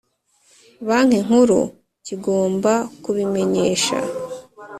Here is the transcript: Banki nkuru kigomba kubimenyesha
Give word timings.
Banki 0.87 1.17
nkuru 1.25 1.59
kigomba 2.05 2.73
kubimenyesha 3.03 3.97